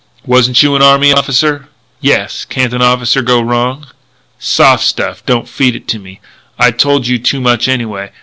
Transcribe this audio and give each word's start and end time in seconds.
"Wasn't 0.25 0.63
you 0.63 0.75
an 0.75 0.81
army 0.81 1.13
officer?" 1.13 1.69
"Yes. 1.99 2.43
Can't 2.43 2.73
an 2.73 2.81
officer 2.81 3.21
go 3.21 3.39
wrong?" 3.39 3.85
"Soft 4.39 4.83
stuff. 4.83 5.23
Don't 5.27 5.47
feed 5.47 5.75
it 5.75 5.87
to 5.89 5.99
me. 5.99 6.19
I 6.57 6.71
told 6.71 7.05
you 7.05 7.19
too 7.19 7.39
much 7.39 7.67
anyway. 7.67 8.09